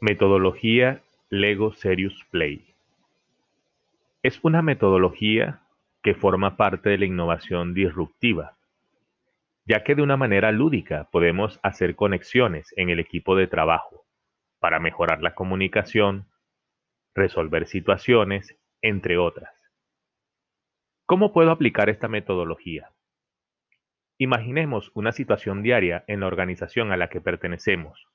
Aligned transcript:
Metodología 0.00 1.00
Lego 1.30 1.72
Serious 1.72 2.22
Play 2.30 2.74
es 4.22 4.38
una 4.42 4.60
metodología 4.60 5.62
que 6.02 6.14
forma 6.14 6.58
parte 6.58 6.90
de 6.90 6.98
la 6.98 7.06
innovación 7.06 7.72
disruptiva, 7.72 8.58
ya 9.64 9.84
que 9.84 9.94
de 9.94 10.02
una 10.02 10.18
manera 10.18 10.52
lúdica 10.52 11.08
podemos 11.10 11.58
hacer 11.62 11.96
conexiones 11.96 12.74
en 12.76 12.90
el 12.90 13.00
equipo 13.00 13.36
de 13.36 13.46
trabajo 13.46 14.04
para 14.58 14.80
mejorar 14.80 15.22
la 15.22 15.34
comunicación, 15.34 16.26
resolver 17.14 17.66
situaciones, 17.66 18.54
entre 18.82 19.16
otras. 19.16 19.54
¿Cómo 21.06 21.32
puedo 21.32 21.50
aplicar 21.50 21.88
esta 21.88 22.08
metodología? 22.08 22.90
Imaginemos 24.18 24.90
una 24.92 25.12
situación 25.12 25.62
diaria 25.62 26.04
en 26.06 26.20
la 26.20 26.26
organización 26.26 26.92
a 26.92 26.98
la 26.98 27.08
que 27.08 27.22
pertenecemos 27.22 28.06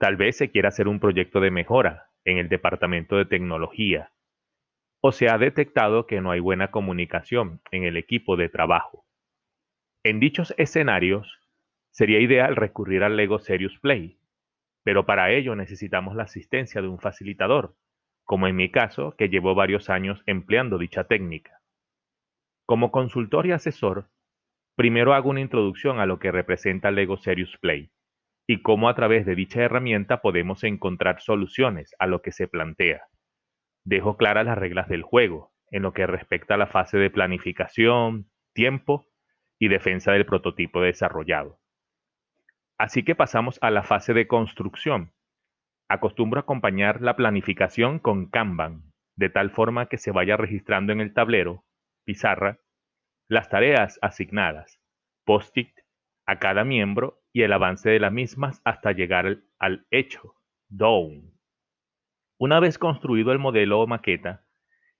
Tal 0.00 0.16
vez 0.16 0.38
se 0.38 0.50
quiera 0.50 0.70
hacer 0.70 0.88
un 0.88 0.98
proyecto 0.98 1.40
de 1.40 1.50
mejora 1.50 2.08
en 2.24 2.38
el 2.38 2.48
departamento 2.48 3.18
de 3.18 3.26
tecnología 3.26 4.10
o 5.02 5.12
se 5.12 5.28
ha 5.28 5.36
detectado 5.36 6.06
que 6.06 6.22
no 6.22 6.30
hay 6.30 6.40
buena 6.40 6.70
comunicación 6.70 7.60
en 7.70 7.84
el 7.84 7.98
equipo 7.98 8.38
de 8.38 8.48
trabajo. 8.48 9.04
En 10.02 10.18
dichos 10.18 10.54
escenarios, 10.56 11.38
sería 11.90 12.18
ideal 12.18 12.56
recurrir 12.56 13.02
al 13.02 13.18
Lego 13.18 13.40
Serious 13.40 13.78
Play, 13.78 14.18
pero 14.84 15.04
para 15.04 15.32
ello 15.32 15.54
necesitamos 15.54 16.16
la 16.16 16.22
asistencia 16.22 16.80
de 16.80 16.88
un 16.88 16.98
facilitador, 16.98 17.74
como 18.24 18.46
en 18.46 18.56
mi 18.56 18.70
caso, 18.70 19.14
que 19.18 19.28
llevo 19.28 19.54
varios 19.54 19.90
años 19.90 20.22
empleando 20.24 20.78
dicha 20.78 21.04
técnica. 21.04 21.60
Como 22.64 22.90
consultor 22.90 23.46
y 23.46 23.52
asesor, 23.52 24.08
primero 24.76 25.12
hago 25.12 25.28
una 25.28 25.42
introducción 25.42 26.00
a 26.00 26.06
lo 26.06 26.18
que 26.18 26.32
representa 26.32 26.90
Lego 26.90 27.18
Serious 27.18 27.58
Play 27.58 27.90
y 28.50 28.62
cómo 28.62 28.88
a 28.88 28.96
través 28.96 29.26
de 29.26 29.36
dicha 29.36 29.62
herramienta 29.62 30.22
podemos 30.22 30.64
encontrar 30.64 31.20
soluciones 31.20 31.94
a 32.00 32.08
lo 32.08 32.20
que 32.20 32.32
se 32.32 32.48
plantea. 32.48 33.04
Dejo 33.84 34.16
claras 34.16 34.44
las 34.44 34.58
reglas 34.58 34.88
del 34.88 35.04
juego 35.04 35.52
en 35.70 35.82
lo 35.84 35.92
que 35.92 36.04
respecta 36.04 36.54
a 36.54 36.56
la 36.56 36.66
fase 36.66 36.98
de 36.98 37.10
planificación, 37.10 38.28
tiempo 38.52 39.06
y 39.60 39.68
defensa 39.68 40.10
del 40.10 40.26
prototipo 40.26 40.80
desarrollado. 40.80 41.60
Así 42.76 43.04
que 43.04 43.14
pasamos 43.14 43.56
a 43.62 43.70
la 43.70 43.84
fase 43.84 44.14
de 44.14 44.26
construcción. 44.26 45.12
Acostumbro 45.88 46.40
acompañar 46.40 47.02
la 47.02 47.14
planificación 47.14 48.00
con 48.00 48.26
Kanban, 48.26 48.82
de 49.14 49.30
tal 49.30 49.52
forma 49.52 49.86
que 49.86 49.96
se 49.96 50.10
vaya 50.10 50.36
registrando 50.36 50.92
en 50.92 51.00
el 51.00 51.14
tablero, 51.14 51.62
pizarra, 52.04 52.58
las 53.28 53.48
tareas 53.48 54.00
asignadas, 54.02 54.80
post-it 55.24 55.70
a 56.30 56.38
cada 56.38 56.62
miembro 56.62 57.20
y 57.32 57.42
el 57.42 57.52
avance 57.52 57.90
de 57.90 57.98
las 57.98 58.12
mismas 58.12 58.62
hasta 58.64 58.92
llegar 58.92 59.38
al 59.58 59.84
hecho, 59.90 60.36
down. 60.68 61.32
Una 62.38 62.60
vez 62.60 62.78
construido 62.78 63.32
el 63.32 63.40
modelo 63.40 63.80
o 63.80 63.88
maqueta, 63.88 64.44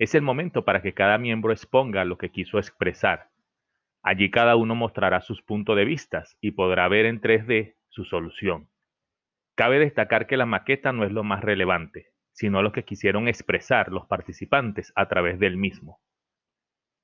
es 0.00 0.16
el 0.16 0.22
momento 0.22 0.64
para 0.64 0.82
que 0.82 0.92
cada 0.92 1.18
miembro 1.18 1.52
exponga 1.52 2.04
lo 2.04 2.18
que 2.18 2.32
quiso 2.32 2.58
expresar. 2.58 3.30
Allí 4.02 4.32
cada 4.32 4.56
uno 4.56 4.74
mostrará 4.74 5.20
sus 5.20 5.40
puntos 5.40 5.76
de 5.76 5.84
vista 5.84 6.24
y 6.40 6.50
podrá 6.50 6.88
ver 6.88 7.06
en 7.06 7.20
3D 7.20 7.76
su 7.90 8.04
solución. 8.04 8.68
Cabe 9.54 9.78
destacar 9.78 10.26
que 10.26 10.36
la 10.36 10.46
maqueta 10.46 10.92
no 10.92 11.04
es 11.04 11.12
lo 11.12 11.22
más 11.22 11.44
relevante, 11.44 12.08
sino 12.32 12.60
lo 12.60 12.72
que 12.72 12.84
quisieron 12.84 13.28
expresar 13.28 13.92
los 13.92 14.06
participantes 14.06 14.92
a 14.96 15.06
través 15.06 15.38
del 15.38 15.56
mismo. 15.56 16.00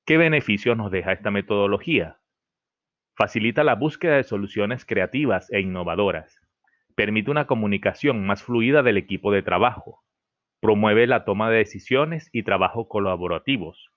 ¿Qué 0.05 0.17
beneficios 0.17 0.75
nos 0.75 0.91
deja 0.91 1.13
esta 1.13 1.31
metodología? 1.31 2.19
Facilita 3.17 3.63
la 3.63 3.73
búsqueda 3.73 4.17
de 4.17 4.23
soluciones 4.23 4.85
creativas 4.85 5.51
e 5.51 5.59
innovadoras. 5.59 6.39
Permite 6.93 7.31
una 7.31 7.47
comunicación 7.47 8.27
más 8.27 8.43
fluida 8.43 8.83
del 8.83 8.97
equipo 8.97 9.31
de 9.31 9.41
trabajo. 9.41 10.03
Promueve 10.61 11.07
la 11.07 11.25
toma 11.25 11.49
de 11.49 11.57
decisiones 11.57 12.29
y 12.31 12.43
trabajo 12.43 12.87
colaborativos. 12.87 13.89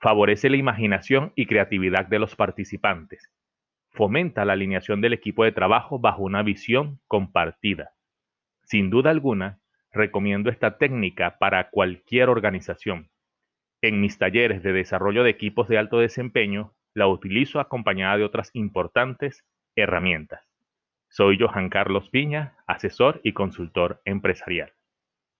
Favorece 0.00 0.48
la 0.48 0.56
imaginación 0.56 1.34
y 1.36 1.44
creatividad 1.44 2.06
de 2.06 2.18
los 2.18 2.34
participantes. 2.34 3.30
Fomenta 3.90 4.46
la 4.46 4.54
alineación 4.54 5.02
del 5.02 5.12
equipo 5.12 5.44
de 5.44 5.52
trabajo 5.52 5.98
bajo 5.98 6.22
una 6.22 6.42
visión 6.42 6.98
compartida. 7.08 7.90
Sin 8.62 8.88
duda 8.88 9.10
alguna, 9.10 9.60
recomiendo 9.92 10.48
esta 10.48 10.78
técnica 10.78 11.36
para 11.38 11.68
cualquier 11.68 12.30
organización. 12.30 13.10
En 13.82 14.00
mis 14.00 14.16
talleres 14.16 14.62
de 14.62 14.72
desarrollo 14.72 15.24
de 15.24 15.30
equipos 15.30 15.68
de 15.68 15.76
alto 15.76 15.98
desempeño 15.98 16.72
la 16.96 17.06
utilizo 17.08 17.60
acompañada 17.60 18.16
de 18.16 18.24
otras 18.24 18.50
importantes 18.54 19.44
herramientas. 19.76 20.40
Soy 21.10 21.36
Johan 21.38 21.68
Carlos 21.68 22.08
Piña, 22.08 22.56
asesor 22.66 23.20
y 23.22 23.34
consultor 23.34 24.00
empresarial. 24.06 24.72